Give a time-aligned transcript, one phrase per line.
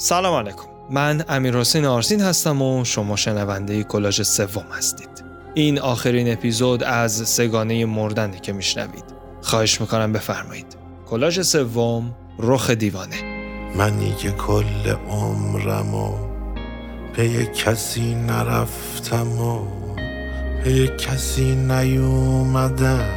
[0.00, 0.62] سلام علیکم.
[0.90, 5.24] من امیر حسین آرسین هستم و شما شنونده کلاژ سوم هستید.
[5.54, 9.04] این آخرین اپیزود از سه‌گانه مردنی که میشنوید.
[9.42, 10.76] خواهش می‌کنم بفرمایید.
[11.10, 13.16] کلاژ سوم رخ دیوانه.
[13.76, 16.14] منی که کل عمرم و
[17.12, 19.60] پی کسی نرفتم و
[20.64, 23.10] پی کسی نیومدم.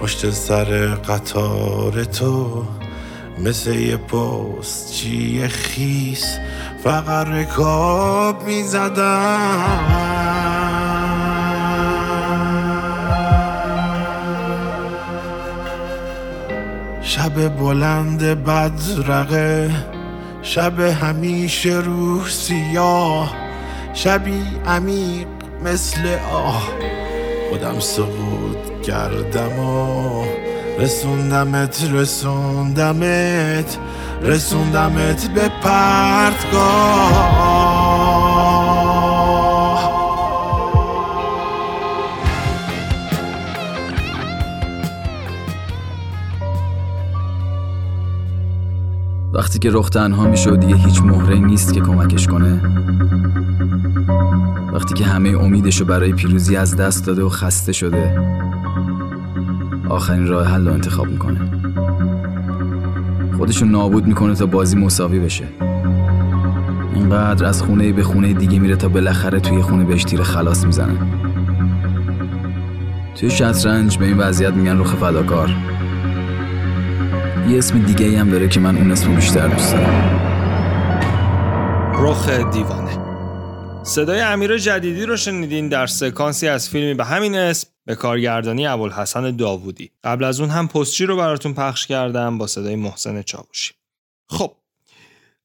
[0.00, 2.62] پشت سر قطار تو
[3.38, 3.98] مثل یه
[4.92, 6.38] چیه خیس
[6.84, 10.14] فقط رکاب می‌زدم.
[17.02, 19.70] شب بلند بدرقه
[20.42, 23.34] شب همیشه روح سیاه
[23.94, 25.26] شبی عمیق
[25.64, 26.68] مثل آه.
[27.50, 30.43] خودم سقود کردم و
[30.78, 33.78] رسوندمت رسوندمت
[34.22, 37.44] رسوندمت به پرتگاه.
[49.32, 52.60] وقتی که رخ تنها میشه دیگه هیچ مهره نیست که کمکش کنه.
[54.72, 58.34] وقتی که همه امیدشو برای پیروزی از دست داده و خسته شده.
[59.94, 61.40] آخرین راه حل رو انتخاب می‌کنه.
[63.36, 65.44] خودشو نابود می‌کنه تا بازی مساوی بشه.
[66.94, 70.94] اینقدر از خونه به خونه دیگه میره تا بالاخره توی خونه بهش تیر خلاص می‌زنه
[73.14, 75.50] توی شطرنج به این وضعیت میگن رخ فداکار.
[77.48, 80.20] یه اسم دیگه هم داره که من اون اسم بیشتر دوست دارم.
[81.98, 82.90] رخ دیوانه.
[83.82, 89.36] صدای امیر جدیدی رو شنیدین در سکانسی از فیلمی به همین اسم به کارگردانی ابوالحسن
[89.36, 89.90] داوودی.
[90.04, 93.74] قبل از اون هم پستچی رو براتون پخش کردم با صدای محسن چاوشی.
[94.28, 94.52] خب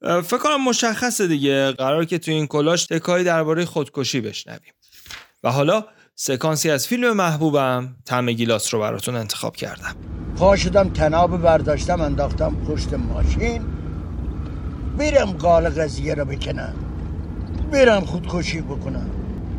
[0.02, 1.72] فکر کنم مشخصه دیگه.
[1.72, 4.74] قرار که تو این کلاش تکایی درباره خودکشی بشنویم.
[5.44, 9.96] و حالا سکانسی از فیلم محبوبم تم گیلاس رو براتون انتخاب کردم.
[10.38, 13.66] پا شدم تناب برداشتم انداختم پشت ماشین.
[14.98, 16.76] بیرم قال قضیه رو بکنم.
[17.72, 19.10] بیرم خودکشی بکنم.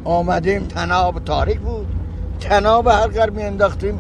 [0.04, 1.99] آمدیم تناب تاریک بود.
[2.40, 3.98] تناب هر قرار می انداختیم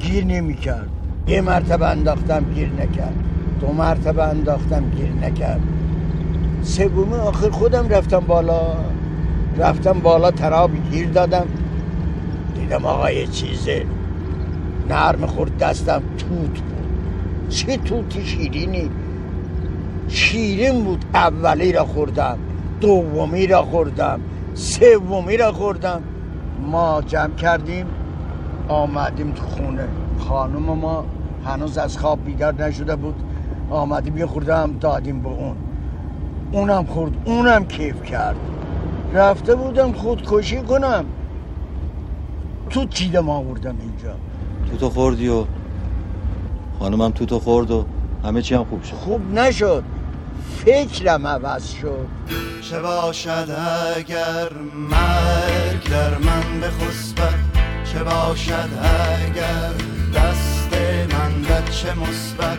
[0.00, 0.88] گیر نمی کرد
[1.26, 3.14] یه مرتبه انداختم گیر نکرد.
[3.60, 5.60] دو مرتبه انداختم گیر نکرد.
[6.62, 8.60] سومی آخر خودم رفتم بالا.
[9.58, 11.46] رفتم بالا تناب گیر دادم.
[12.54, 13.86] دیدم آقا یه چیزه.
[14.88, 16.86] نرم خورد دستم توت بود.
[17.48, 18.90] چه توتی شیرینی.
[20.08, 22.38] شیرین بود اولی را خوردم
[22.80, 24.20] دومی را خوردم
[24.54, 26.02] سومی را خوردم.
[26.60, 27.86] ما جمع کردیم
[28.68, 29.88] آمدیم تو خونه.
[30.18, 31.04] خانم ما
[31.46, 33.14] هنوز از خواب بیدار نشده بود.
[33.70, 35.56] آمدیم یه خوردم دادیم به اون.
[36.52, 38.36] اونم خورد اونم کیف کرد.
[39.14, 41.04] رفته بودم خودکشی کنم.
[42.70, 44.14] تو چیدم آوردم اینجا؟
[44.80, 45.44] تو خوردی و
[46.78, 47.84] خانمم تو خورد و
[48.24, 48.94] همه چی هم خوب شد.
[48.94, 49.84] خوب نشد.
[50.56, 52.06] فکرم عوض شد.
[52.70, 53.48] چه باشد
[53.96, 54.48] اگر
[55.84, 57.34] در من بخسبد
[57.92, 58.68] چه باشد
[59.24, 59.72] اگر
[60.14, 60.72] دست
[61.12, 62.58] من بچه مثبت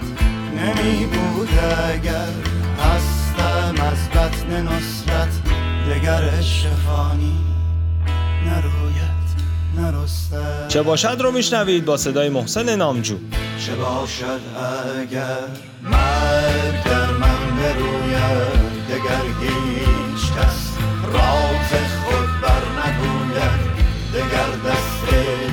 [0.58, 1.50] نمی بود
[1.94, 2.34] اگر
[2.80, 5.42] هستم از بطن نصرت
[5.90, 7.38] دگر شفانی
[8.46, 9.18] نروید
[10.68, 13.18] چه باشد رو میشنوید با صدای محسن نامجو.
[13.66, 14.42] چه باشد
[15.00, 15.48] اگر
[15.84, 20.68] مرگ در من بروید دگر هیچ کس
[21.08, 21.47] نگوید
[24.18, 25.06] دگر دست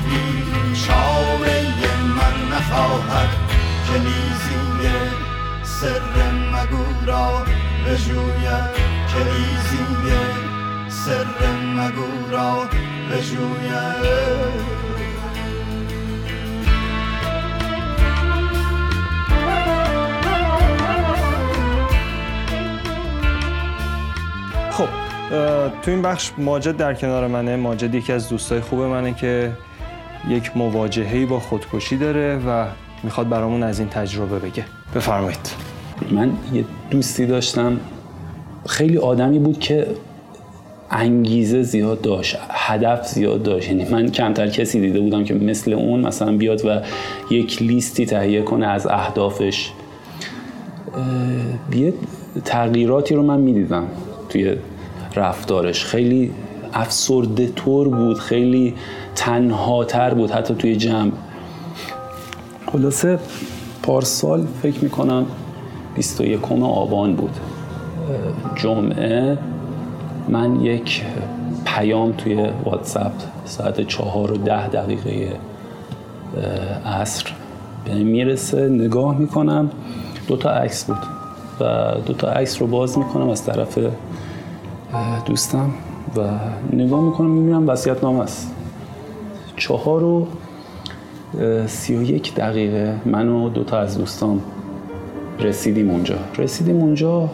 [0.05, 1.63] بیچاره
[2.17, 3.29] من نخواهد
[3.87, 3.99] که
[5.63, 6.01] سر
[6.53, 7.43] مگو را
[7.85, 8.85] بجوید.
[9.07, 9.85] که نیزی
[10.89, 11.25] سر
[11.75, 12.69] مگو را
[13.11, 14.74] خب
[25.81, 27.55] تو این بخش ماجد در کنار منه.
[27.55, 29.51] ماجد یکی از دوستای خوب منه که
[30.29, 32.65] یک مواجههی با خودکشی داره و
[33.03, 34.65] می‌خواد برامون از این تجربه بگه.
[34.95, 35.49] بفرمایید.
[36.11, 37.79] من یه دوستی داشتم.
[38.67, 39.87] خیلی آدمی بود که
[40.91, 43.69] انگیزه زیاد داشت هدف زیاد داشت.
[43.69, 46.81] یعنی من کمتر کسی دیده بودم که مثل اون مثلا بیاد و
[47.33, 49.71] یک لیستی تهیه کنه از اهدافش.
[51.75, 51.93] یه
[52.45, 53.87] تغییراتی رو من می‌دیدم
[54.29, 54.55] توی
[55.15, 56.31] رفتارش خیلی
[56.73, 58.75] افسرده طور بود خیلی
[59.15, 61.11] تنهاتر بود حتی توی جمع.
[62.71, 63.19] خلاصه
[63.83, 65.25] پارسال فکر می‌کنم
[65.95, 67.37] 21 آبان بود.
[68.55, 69.37] جمعه
[70.29, 71.03] من یک
[71.65, 73.11] پیام توی واتساپ
[73.45, 75.29] ساعت چهار و ده دقیقه
[76.85, 77.25] عصر
[77.85, 78.69] به می‌رسه.
[78.69, 79.69] نگاه می‌کنم.
[80.27, 80.97] دو تا عکس بود
[81.59, 83.79] و دو تا عکس رو باز می‌کنم از طرف
[85.25, 85.69] دوستم
[86.17, 86.21] و
[86.73, 88.51] نگاه می‌کنم می‌بینم وسیعت نام است.
[89.57, 90.27] چهار و
[91.67, 92.95] سی و یک دقیقه.
[93.05, 94.41] من و دو تا از دوستان
[95.39, 96.15] رسیدیم اونجا.
[96.37, 97.29] رسیدیم اونجا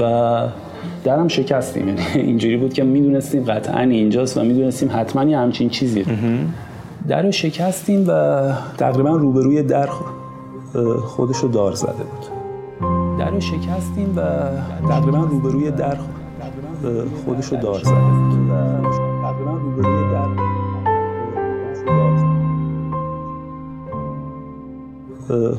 [0.00, 0.42] و
[1.04, 1.88] درم شکستیم.
[1.88, 6.04] یعنی اینجوری بود که می‌دونستیم قطعا اینجاست و می‌دونستیم حتما یه همچین چیزیه.
[7.08, 8.42] در رو شکستیم و
[8.78, 9.88] تقریبا روبروی در
[11.04, 12.26] خودش رو دار زده بود.
[13.18, 14.22] در رو شکستیم و
[14.88, 15.96] تقریبا روبروی در
[17.24, 17.94] خودش رو دار زده.
[17.94, 18.52] بود و
[19.22, 20.28] تقریبا روبروی در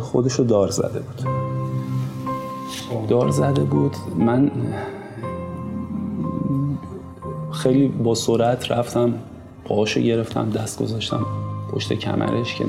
[0.02, 1.26] خودش رو دار زده بود.
[3.08, 3.96] دار زده بود.
[4.18, 4.52] من
[7.52, 9.14] خیلی با سرعت رفتم
[9.66, 11.26] پاهاشو گرفتم دست گذاشتم
[11.72, 12.66] پشت کمرش که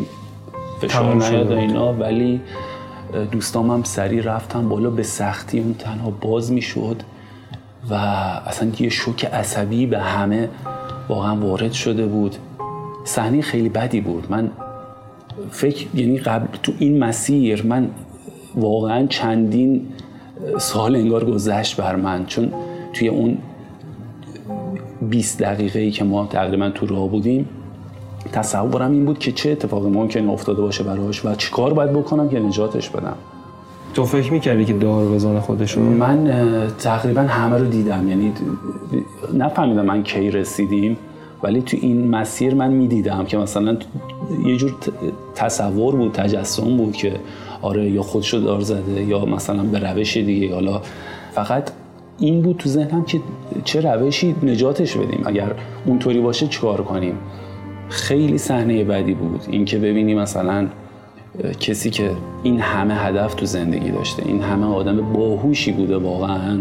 [0.81, 1.93] فشار نیاد اینا.
[1.93, 2.41] ولی
[3.31, 6.97] دوستام هم سریع رفتم بالا به سختی اون تنها باز می‌شد.
[7.91, 7.95] و
[8.47, 10.49] اصلا یه شوک عصبی به همه
[11.09, 12.37] واقعا وارد شده بود.
[13.05, 14.27] صحنه خیلی بدی بود.
[14.31, 14.51] من
[15.51, 17.91] فکر یعنی قبل تو این مسیر من
[18.55, 19.87] واقعا چندین
[20.59, 22.27] سال انگار گذشت بر من.
[22.27, 22.53] چون
[22.93, 23.39] توی اون
[25.11, 27.49] 20 دقیقه ای که ما تقریبا تو راه بودیم
[28.33, 32.41] تصورم این بود که چه اتفاقی ممکن افتاده باشه براش و چیکار باید بکنم که
[32.41, 33.17] نجاتش بدم.
[33.97, 36.33] تو فکر می‌کردی که دار بزنه خودشو؟ من
[36.79, 38.09] تقریبا همه رو دیدم.
[38.09, 38.33] یعنی
[39.35, 40.97] نفهمیدم من کی رسیدیم
[41.43, 43.77] ولی تو این مسیر من می‌دیدم که مثلا
[44.47, 44.75] یه جور
[45.35, 47.13] تصور بود تجسم بود که
[47.63, 50.55] آره یا خودشو دار زده یا مثلا به روش دیگه.
[50.55, 50.81] حالا
[51.33, 51.71] فقط
[52.19, 53.21] این بود تو ذهنم که
[53.65, 55.23] چه روشی نجاتش بدیم.
[55.27, 55.53] اگر
[55.87, 57.15] اونطوری باشه چیکار کنیم؟
[57.89, 59.41] خیلی صحنه بدی بود.
[59.51, 60.67] اینکه ببینی مثلا
[61.61, 62.11] کسی که
[62.43, 66.59] این همه هدف تو زندگی داشته این همه آدم باهوشی بوده واقعا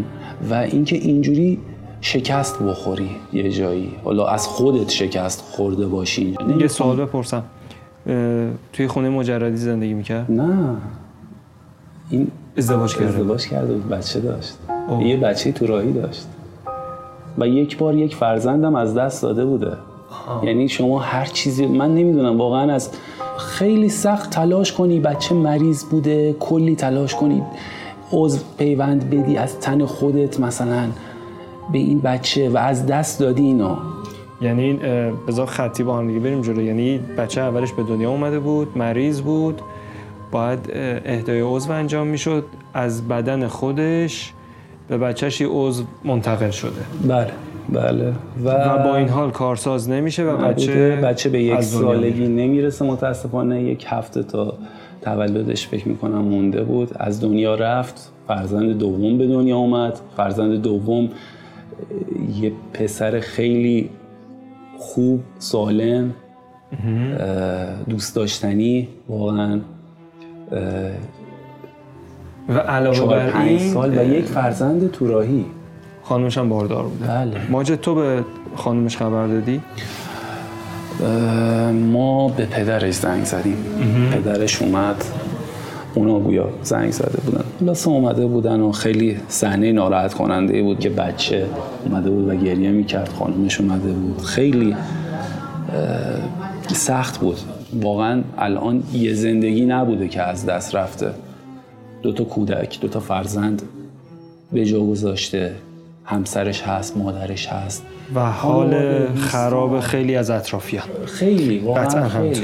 [0.50, 1.60] و اینکه اینجوری
[2.02, 3.92] شکست بخوری یه جایی.
[4.04, 6.36] حالا از خودت شکست خورده باشی.
[6.60, 7.44] یه سوال بپرسم.
[8.74, 10.76] توی خونه مجردی زندگی می‌کرد؟ نه.
[12.10, 12.28] این
[12.58, 13.90] ازدواج کرده ازدواج کرده بود.
[13.90, 14.54] بچه داشت.
[14.88, 15.04] اوه.
[15.04, 16.28] یه بچه تو راهی داشت.
[17.38, 19.72] و یک بار یک فرزندم از دست داده بوده.
[20.28, 20.46] آه.
[20.46, 22.90] یعنی شما هر چیزی من نمی‌دونم واقعا از
[23.38, 27.44] خیلی سخت تلاش کنی بچه مریض بوده کلی تلاش کنی.
[28.12, 30.88] عضو پیوند بدی از تن خودت مثلا
[31.72, 33.78] به این بچه و از دست دادی اینا
[34.42, 34.80] یعنی
[35.28, 36.62] بذار خطی با هم دیگه بریم جلو.
[36.62, 39.62] یعنی بچه اولش به دنیا اومده بود مریض بود
[40.32, 40.60] باید
[41.06, 42.46] اهدای عضو انجام می‌شد.
[42.74, 44.34] از بدن خودش
[44.88, 46.82] به بچهش عضو منتقل شده.
[47.08, 47.32] بله.
[47.70, 48.14] بله.
[48.44, 53.64] و, و با این حال کارساز نمیشه و بچه بچه به یک سالگی نمی‌رسه متاسفانه.
[53.64, 54.54] یک هفته تا
[55.02, 56.90] تولدش فکر می‌کنم مونده بود.
[56.96, 58.12] از دنیا رفت.
[58.28, 60.00] فرزند دوم به دنیا اومد.
[60.18, 61.10] فرزند دوم
[62.42, 63.90] یه پسر خیلی
[64.78, 66.14] خوب سالم
[67.90, 69.60] دوست داشتنی واقعا
[72.50, 75.46] و علاوه بر این سال و یک فرزند توراهی
[76.06, 77.08] خانمش هم باردار بوده.
[77.08, 77.52] بله.
[77.52, 78.24] ماجد تو به
[78.56, 79.62] خانمش خبر دادی؟
[81.74, 83.58] ما به پدرش زنگ زدیم.
[84.12, 85.06] پدرش اومد
[85.96, 87.44] اونا گویا زنگ زده بودن.
[87.60, 91.46] خلاصه اومده بودن و خیلی صحنه ناراحت کننده بود که بچه
[91.86, 93.10] اومده بود و گریه می‌کرد.
[93.20, 94.22] خانمش اومده بود.
[94.22, 94.76] خیلی
[96.68, 97.38] سخت بود.
[97.82, 101.12] واقعا الان یه زندگی نبوده که از دست رفته.
[102.02, 103.62] دو تا کودک دو تا فرزند
[104.54, 105.52] به جا گذاشته.
[106.06, 107.84] همسرش هست مادرش هست.
[108.16, 108.76] و حال
[109.16, 110.86] خراب خیلی از اطرافیان.
[111.06, 112.42] خیلی واقعا خیلی.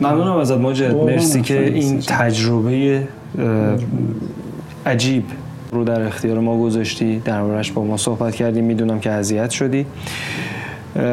[0.00, 0.94] ممنونم ازت ماجد.
[0.94, 3.02] مرسی که این تجربه
[4.86, 5.24] عجیب
[5.72, 7.18] رو در اختیار ما گذاشتی.
[7.24, 9.86] دربارش با ما صحبت کردیم می‌دونم که اذیت شدی.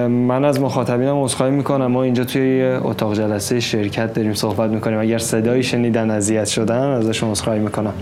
[0.08, 1.88] من از مخاطبینم عذرخواهی می‌کنم.
[1.88, 5.00] ما اینجا توی اتاق جلسه شرکت داریم صحبت می‌کنیم.
[5.00, 7.94] اگر صدایی شنیدن اذیت شدن ازشون عذرخواهی می‌کنم.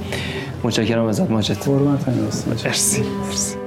[0.63, 1.57] متشکرم ازت ماجد.
[2.67, 3.03] مرسی.
[3.27, 3.60] مرسی.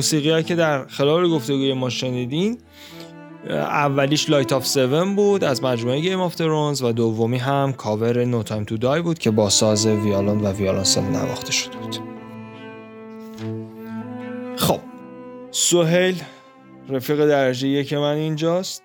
[0.00, 2.58] موسیقی که در خلال گفتگوی ما شنیدین
[3.48, 8.24] اولیش Light of the Seven بود از مجموعه Game of Thrones و دومی هم cover
[8.24, 11.96] No Time to Die بود که با ساز ویولن و ویولنسل نواخته شده بود.
[14.56, 14.80] خب
[15.50, 16.22] سهیل
[16.88, 18.82] رفیق درجه یک من اینجاست.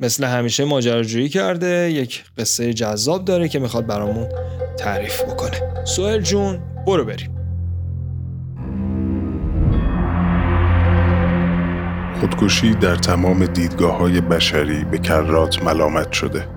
[0.00, 4.28] مثل همیشه ماجراجویی کرده یک قصه جذاب داره که می‌خواد برامون
[4.78, 5.84] تعریف بکنه.
[5.84, 7.37] سهیل جون برو بریم.
[12.20, 16.48] خودکشی در تمام دیدگاه های بشری به کرات ملامت شده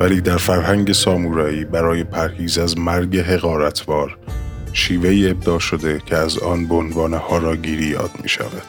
[0.00, 4.18] ولی در فرهنگ سامورایی برای پرهیز از مرگ حقارتوار
[4.72, 8.62] شیوه ابدا شده که از آن به عنوان هاراگیری یاد می شود.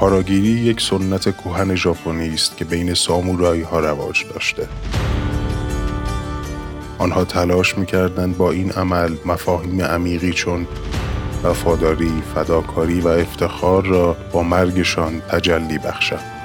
[0.00, 4.68] هاراگیری یک سنت کوهن ژاپنی است که بین سامورایی ها رواج داشته.
[6.98, 10.66] آنها تلاش می‌کردند با این عمل مفاهیم عمیقی چون
[11.44, 16.40] وفاداری، فداکاری و افتخار را با مرگشان تجلی بخشند.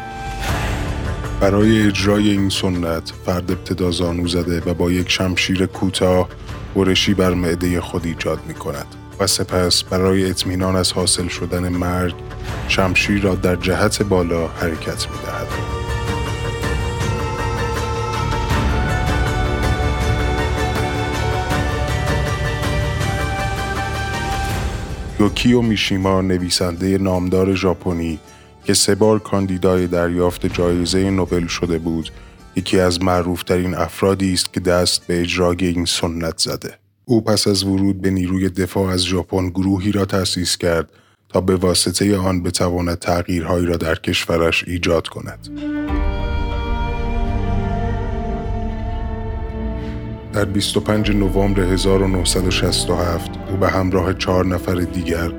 [1.40, 6.30] برای اجرای این سنت فرد ابتدا زانو زده و با یک شمشیر کوتاه
[6.76, 8.88] برشی بر معده خود ایجاد می کند
[9.20, 12.16] و سپس برای اطمینان از حاصل شدن مرگ
[12.68, 15.75] شمشیر را در جهت بالا حرکت می دهد.
[25.20, 28.20] یوکیو میشیما نویسنده نامدار ژاپنی
[28.66, 32.12] که سه بار کاندیدای دریافت جایزه نوبل شده بود
[32.56, 36.78] یکی از معروفترین افرادی است که دست به اجرای این سنت زده.
[37.06, 40.90] او پس از ورود به نیروی دفاع از ژاپن گروهی را تأسیس کرد
[41.30, 45.48] تا به واسطه آن بتواند تغییرهایی را در کشورش ایجاد کند.
[50.34, 55.32] در 25 نوامبر 1967 او به همراه چهار نفر دیگر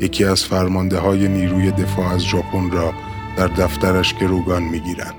[0.00, 2.92] یکی از فرمانده های نیروی دفاع از ژاپن را
[3.36, 5.14] در دفترش گروگان می‌گیرند.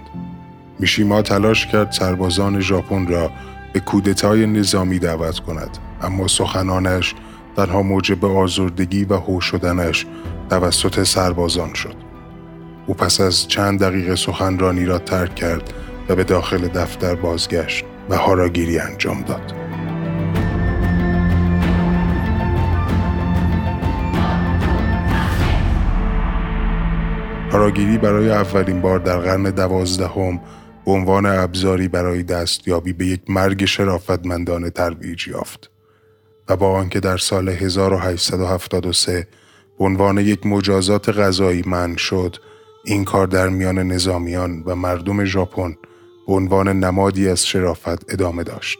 [0.79, 3.31] میشیما تلاش کرد سربازان ژاپن را
[3.73, 7.15] به کودتای نظامی دعوت کند اما سخنانش
[7.55, 10.05] تنها موجب آزردگی و هو شدنش
[10.49, 11.95] توسط سربازان شد
[12.87, 15.73] او پس از چند دقیقه سخنرانی را ترک کرد
[16.09, 19.64] و به داخل دفتر بازگشت و هاراگیری انجام داد.
[27.65, 30.41] هاراگیری برای اولین بار در قرن دوازدهم
[30.85, 35.71] به عنوان ابزاری برای دستیابی به یک مرگ شرافتمندانه ترویج یافت
[36.49, 39.27] و با آنکه در سال 1873
[39.79, 42.35] به عنوان یک مجازات غذایی من شد
[42.83, 45.75] این کار در میان نظامیان و مردم ژاپن
[46.27, 48.79] به عنوان نمادی از شرافت ادامه داشت.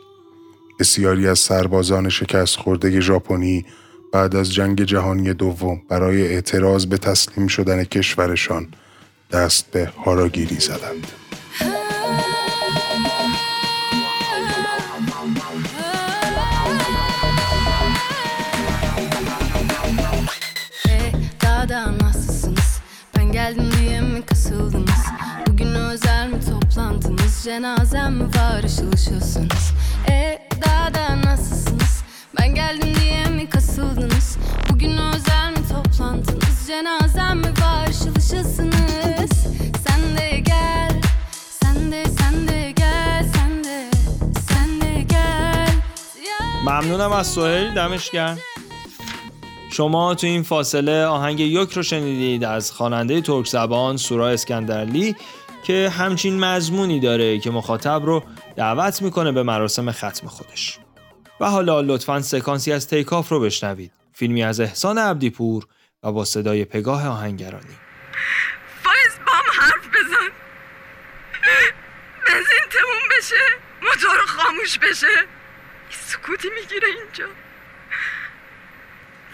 [0.80, 3.65] بسیاری از سربازان شکست خورده ژاپنی
[4.15, 8.67] بعد از جنگ جهانی دوم برای اعتراض به تسلیم شدن کشورشان
[9.31, 11.07] دست به هاراگیری زدند.
[27.43, 28.63] cenazem mi var?
[28.63, 29.74] Işıl ışılsınız.
[30.10, 32.03] E daha da nasılsınız
[32.39, 33.04] Ben geldim diye
[36.67, 37.88] Cenazem mi var?
[37.88, 39.31] Işıl ışılsınız
[39.88, 41.01] Sen de gel.
[41.63, 43.25] Sen de sen de gel.
[46.65, 48.12] ممنونم از سوهل دمش
[49.72, 55.15] شما تو این فاصله آهنگ یک رو شنیدید از خواننده ترک زبان سورا اسکندرلی
[55.63, 58.24] که همچین مضمونی داره که مخاطب رو
[58.55, 60.79] دعوت می‌کنه به مراسم ختم خودش
[61.39, 65.67] و حالا لطفا سکانسی از تیک‌آف رو بشنوید فیلمی از احسان عبدی‌پور
[66.05, 67.77] و با صدای پگاه آهنگرانی.
[68.83, 70.31] فایز باهام حرف بزن.
[72.27, 73.41] بنزین تموم بشه
[73.81, 75.25] موتور خاموش بشه.
[75.89, 77.27] سکوتی می‌گیره اینجا.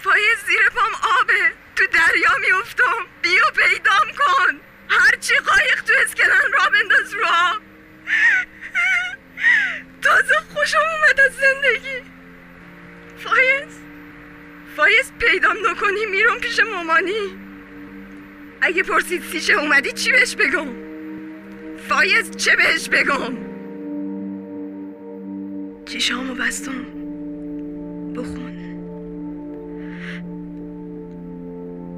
[0.04, 1.52] فایز زیر پام آبه.
[1.76, 3.06] تو دریا میافتم.
[3.22, 4.60] بیا پیدام کن.
[4.90, 7.26] هرچی قایق تو اسکلن را بنداز رو
[10.02, 12.12] تازه خوشم اومد از زندگی.
[13.24, 13.81] فایز.
[14.82, 17.38] فایز پیدام نکنی میرم پیش مامانی.
[18.62, 20.68] اگه پرسید سیشه اومدی چی بهش بگم؟
[21.90, 23.38] فایز چه بهش بگم؟
[25.86, 26.86] چیشامو بستم.
[28.16, 28.52] بخون.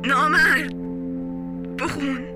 [0.06, 0.74] نامرد.
[1.78, 2.33] بخون.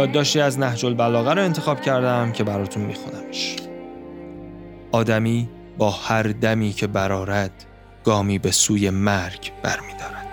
[0.00, 3.56] یادداشتی از نهج البلاغه رو انتخاب کردم که براتون میخونمش.
[4.92, 7.50] آدمی با هر دمی که برارد
[8.04, 10.29] گامی به سوی مرگ برمیدارد.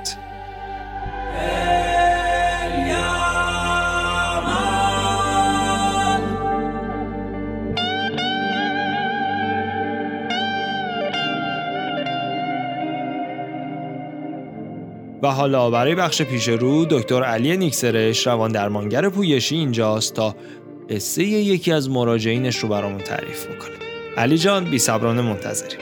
[15.24, 20.36] و حالا برای بخش پیش رو دکتر علی نیکسرش روان درمانگر پویشی اینجاست تا
[20.89, 23.75] قصه یکی از مراجعینش رو برامون تعریف بکنه.
[24.17, 25.79] علی جان بی صبرانه منتظریم.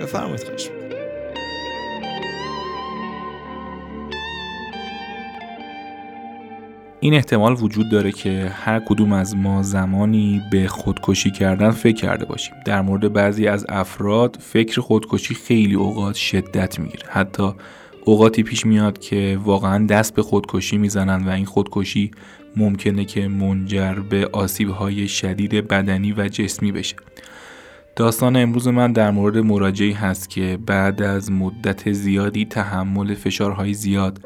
[0.00, 0.70] بفرمایید خواهش
[7.00, 12.24] این احتمال وجود داره که هر کدوم از ما زمانی به خودکشی کردن فکر کرده
[12.24, 12.54] باشیم.
[12.64, 17.06] در مورد بعضی از افراد فکر خودکشی خیلی اوقات شدت می‌گیره.
[17.08, 17.52] حتی
[18.04, 22.10] اوقاتی پیش میاد که واقعا دست به خودکشی می‌زنن و این خودکشی
[22.56, 26.96] ممکنه که منجر به آسیب های شدید بدنی و جسمی بشه.
[27.96, 34.20] داستان امروز من در مورد مراجعی هست که بعد از مدت زیادی تحمل فشارهای زیاد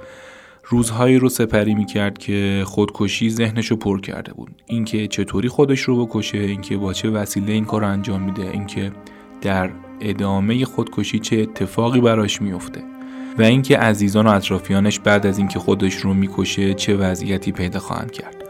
[0.68, 4.62] روزهایی رو سپری می‌کرد که خودکشی ذهنش رو پر کرده بود.
[4.66, 8.92] اینکه چطوری خودش رو بکشه اینکه با چه وسیله این کار انجام میده اینکه
[9.40, 12.91] در ادامه خودکشی چه اتفاقی براش میفته
[13.38, 18.10] و اینکه عزیزان و اطرافیانش بعد از اینکه خودش رو می‌کشه چه وضعیتی پیدا خواهند
[18.10, 18.44] کرد.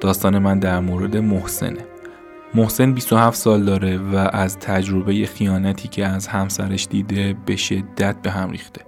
[0.00, 1.86] داستان من در مورد محسنه.
[2.54, 8.30] محسن 27 سال داره و از تجربه خیانتی که از همسرش دیده به شدت به
[8.30, 8.80] هم ریخته.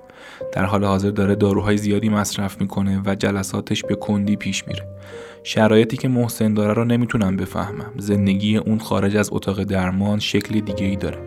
[0.52, 4.88] در حال حاضر داره داروهای زیادی مصرف می‌کنه و جلساتش به کندی پیش میره.
[5.42, 7.92] شرایطی که محسن داره رو نمی‌تونم بفهمم.
[7.98, 11.18] زندگی اون خارج از اتاق درمان شکل دیگه ای داره.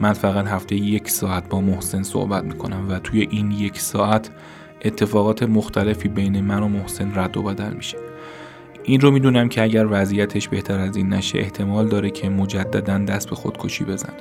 [0.00, 4.30] من فقط هفته یک ساعت با محسن صحبت می‌کنم و توی این یک ساعت
[4.84, 7.98] اتفاقات مختلفی بین من و محسن رد و بدل میشه.
[8.84, 13.30] این رو می‌دونم که اگر وضعیتش بهتر از این نشه احتمال داره که مجددا دست
[13.30, 14.12] به خودکشی بزنه.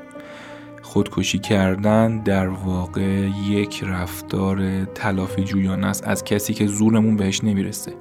[0.91, 7.93] خودکشی کردن در واقع یک رفتار تلافی جویانه است از کسی که زورمون بهش نمی‌رسه.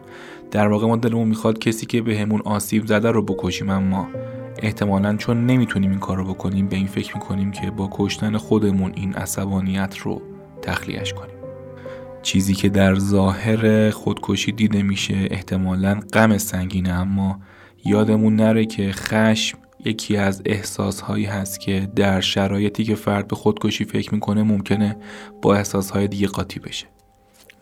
[0.51, 4.09] در واقع ما دلمون می‌خواد کسی که بهمون آسیب زده رو بکشیم اما
[4.63, 8.93] احتمالا چون نمی‌تونیم این کار رو بکنیم به این فکر می‌کنیم که با کشتن خودمون
[8.95, 10.23] این عصبانیت رو
[10.63, 11.37] تخلیهش کنیم.
[12.23, 17.41] چیزی که در ظاهر خودکشی دیده میشه احتمالا غم سنگینه اما
[17.85, 23.85] یادمون نره که خشم یکی از احساسهایی هست که در شرایطی که فرد به خودکشی
[23.85, 24.97] فکر می‌کنه ممکنه
[25.43, 26.87] با احساسهای دیگه قاطی بشه.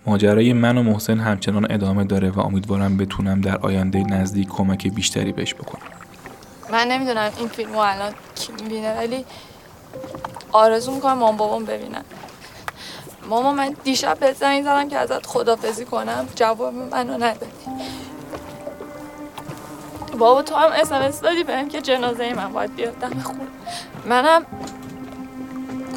[0.07, 5.33] ماجرای من و محسن همچنان ادامه داره و امیدوارم بتونم در آینده نزدیک کمک بیشتری
[5.33, 5.83] بهش بکنم.
[6.73, 9.25] من نمی‌دونم این فیلم رو الان کی می‌بینه ولی
[10.53, 12.05] آرزو می‌کنم مام بابام ببینن.
[13.29, 16.29] ماما من دیشب به زنگ زدم که ازت خدافزی کنم.
[16.35, 17.53] جواب منو ندادی.
[20.19, 22.99] بابا تو هم اسمس دادی بهم که جنازه من باید بیاد.
[22.99, 23.47] دم خونه
[24.07, 24.47] منم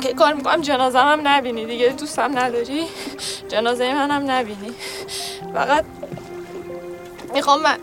[0.02, 1.90] که کار می‌کنم جنازه هم نبینی دیگه.
[1.90, 2.88] دوستم نداری؟
[3.50, 4.74] جنازه منم نبینی.
[5.54, 5.86] فقط
[7.34, 7.78] می‌خوام من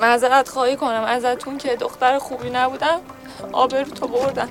[0.00, 1.04] معذرت خواهی کنم.
[1.04, 3.00] ازتون که دختر خوبی نبودم
[3.52, 4.48] آبرو تو بردم.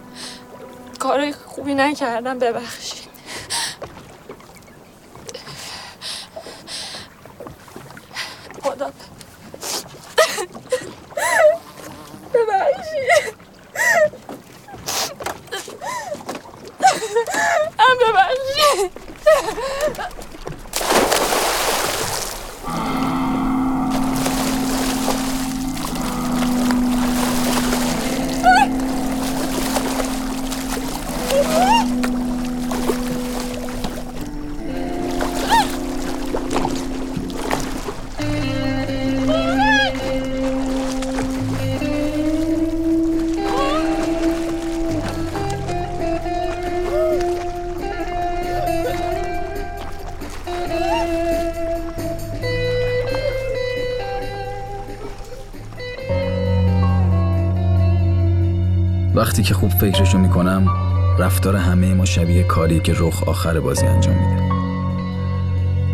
[0.99, 3.09] کارای خوبی نکردم ببخشید.
[8.63, 8.91] خدا.
[59.33, 60.67] وقتی که خوب فکرشو می‌کنم
[61.19, 64.41] رفتار همه ما شبیه کاری که رخ آخر بازی انجام میده.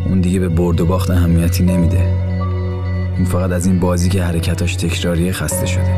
[0.05, 2.01] اون دیگه به برد و باخت اهمیتی نمیده.
[3.15, 5.95] اون فقط از این بازی که حرکتاش تکراریه خسته شده.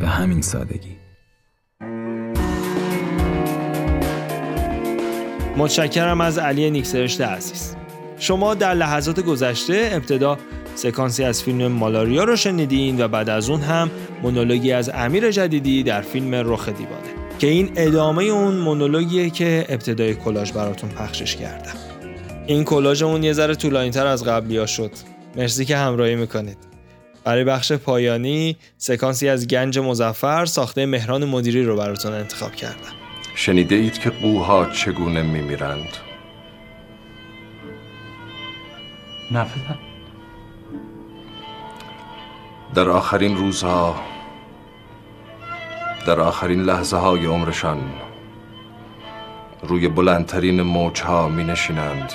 [0.00, 0.96] به همین سادگی.
[5.56, 7.76] متشکرم از علی نیکسرشت عزیز.
[8.18, 10.38] شما در لحظات گذشته ابتدا
[10.74, 13.90] سکانسی از فیلم مالاریا رو شنیدین و بعد از اون هم
[14.22, 20.14] مونولوگی از امیر جدیدی در فیلم رخ دیوانه که این ادامه اون مونولوگیه که ابتدای
[20.14, 21.74] کلاژ براتون پخشش کردم.
[22.46, 24.90] این کلاژمون یه ذره طولانی تر از قبلی ها شد.
[25.36, 26.56] مرسی که همراهی می‌کنید.
[27.24, 32.92] برای بخش پایانی سکانسی از گنج مزفر ساخته مهران مدیری رو براتون انتخاب کردم.
[33.34, 35.88] شنیده اید که قوها چگونه میمیرند؟
[39.30, 39.76] نه پدر
[42.74, 44.11] در آخرین روزها
[46.06, 47.78] در آخرین لحظه های عمرشان
[49.62, 52.12] روی بلندترین موجها می نشینند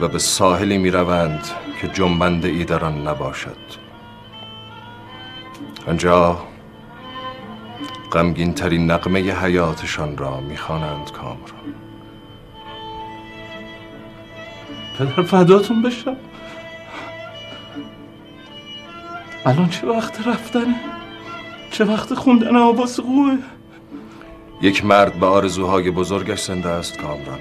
[0.00, 1.48] و به ساحلی می روند
[1.80, 3.56] که جنبنده ای در آن نباشد.
[5.86, 6.38] آنجا
[8.12, 11.74] غمگین ترین نقمه حیاتشان را می خوانند کامران.
[14.98, 16.16] پدر فداتون بشم.
[19.46, 20.74] الان چه وقت رفتنه؟
[21.80, 23.38] چه وقت خوندن آواز قوه
[24.62, 27.38] یک مرد به آرزوهای بزرگش زنده است کامران.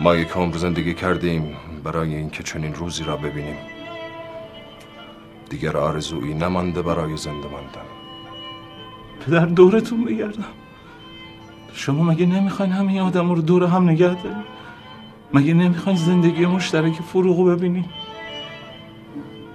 [0.00, 3.56] ما یک عمر زندگی کردیم برای اینکه چنین روزی را ببینیم.
[5.50, 7.88] دیگر آرزویی نمانده برای زنده ماندن.
[9.26, 10.54] پدر دورتون بگردم.
[11.72, 14.44] شما مگه نمی‌خواین همه آدم رو دور هم نگه داریم
[15.32, 17.88] مگه نمی‌خواین زندگی مشترک فروغو ببینیم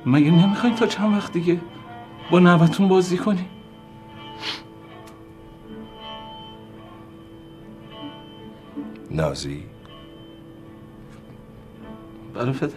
[0.05, 1.59] مگه نمی‌خواین تا چند وقت دیگه
[2.31, 3.45] با نوتون بازی کنیم
[9.11, 9.63] نازی؟
[12.33, 12.73] بله پدر.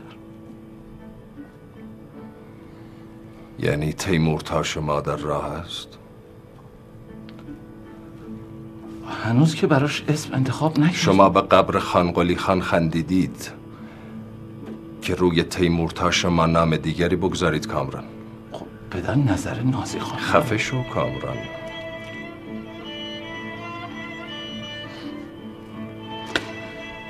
[3.58, 5.98] یعنی تیمور تا شما در راه است؟
[9.24, 13.52] هنوز که براش اسم انتخاب نشد شما به قبر خانقلی خان خندیدید
[15.02, 18.04] که روی تیمور تا شما نام دیگری بگذارید کامران.
[18.92, 20.18] پدر نظر نازی خان.
[20.18, 21.36] خفه شو کامران.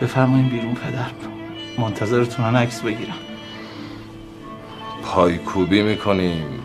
[0.03, 1.11] بفرمایین بیرون پدر.
[1.79, 3.17] منتظرتونن عکس بگیرم
[5.05, 6.63] پایکوبی می‌کنیم.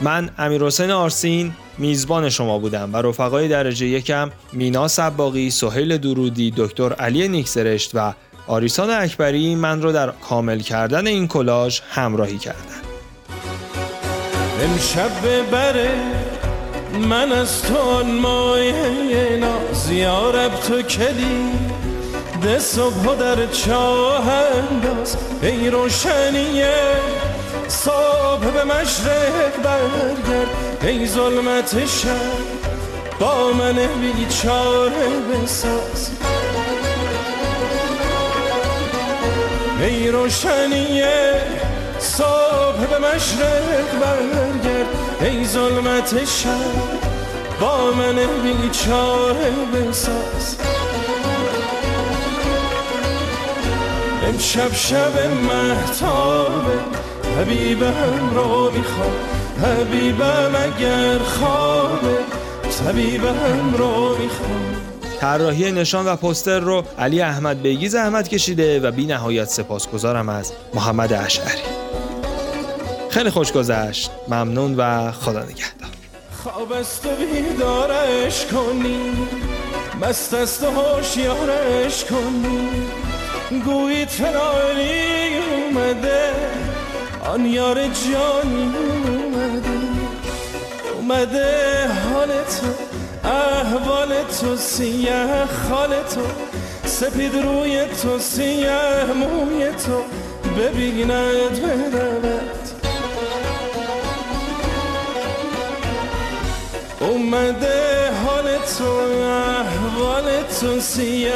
[0.00, 6.52] من امیر حسین آرسین میزبان شما بودم و رفقای درجه یکم مینا سباقی، سهیل درودی،
[6.56, 8.14] دکتر علی نیکسرشت و
[8.46, 12.87] آریسان اکبری من رو در کامل کردن این کلاژ همراهی کردن.
[14.62, 15.90] امشب ببره
[17.08, 21.52] من از تو مایه ناز یارب تو کلی
[22.42, 26.74] ده صبح در چاه انداز ای روشنیه
[27.68, 30.48] صبح به مشرق برگرد
[30.82, 32.58] ای ظلمت شب
[33.20, 36.10] با من بیچاره بساز.
[39.80, 41.57] ای روشنیه
[42.08, 44.86] صبح به مشرق برگرد.
[45.20, 46.48] ای ظلمت شب
[47.60, 50.56] با من بیچاره بساز.
[54.28, 56.78] امشب شب محتابه
[57.40, 59.12] حبیبم رو می‌خوام.
[59.62, 62.18] حبیبم اگر خوابه
[62.84, 64.76] طبیبم رو می‌خوام.
[65.20, 70.52] طراحی نشان و پوستر رو علی احمد بیگی زحمت کشیده و بی نهایت سپاسگزارم از
[70.74, 71.77] محمد اشعری.
[73.10, 74.10] خیلی خوش گذشت.
[74.28, 75.90] ممنون و خدا نگهدار.
[76.42, 79.28] خواب است و بیدارش کنی.
[80.00, 82.68] مست است و هوشیارش کنی.
[83.64, 86.30] گویی تنالی اومده.
[87.24, 88.72] آن یار جانی
[89.14, 89.78] اومده.
[90.94, 92.66] اومده حال تو
[93.28, 96.20] احوال تو سیه خال تو.
[96.84, 100.02] سپید روی تو سیه موی تو.
[100.58, 102.37] ببیند بدود
[107.00, 108.10] اومده
[108.78, 111.32] تو احوال تو سیه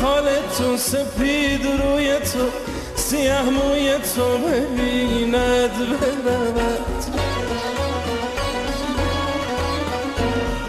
[0.00, 2.48] خال تو سپید روی تو
[2.96, 7.04] سیه موی تو ببیند برود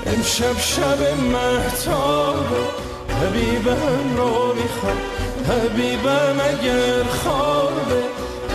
[0.06, 2.46] امشب شب محتاب
[3.22, 4.98] حبیبم رو می‌خوام
[5.50, 8.04] حبیبم اگر خوابه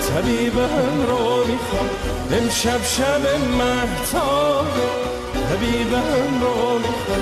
[0.08, 1.88] طبیبم رو می‌خوام.
[2.32, 5.17] امشب شب محتابه
[5.48, 7.18] طبیبم روخه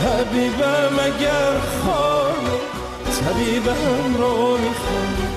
[0.00, 2.58] طبیبم اگر خانه
[3.20, 5.29] طبیبم می‌خوای.